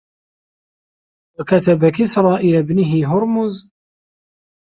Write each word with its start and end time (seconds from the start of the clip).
وَكَتَبَ 1.39 1.85
كِسْرَى 1.99 2.35
إلَى 2.35 2.59
ابْنِهِ 2.59 3.13
هُرْمُزَ 3.13 3.71